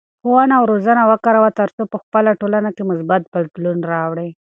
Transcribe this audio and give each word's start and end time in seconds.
ښوونه 0.21 0.53
او 0.59 0.63
روزنه 0.71 1.03
وکاروه 1.11 1.49
ترڅو 1.59 1.83
په 1.91 1.97
خپله 2.03 2.31
ټولنه 2.41 2.69
کې 2.75 2.83
مثبت 2.91 3.21
بدلون 3.33 3.77
راوړې. 3.91 4.29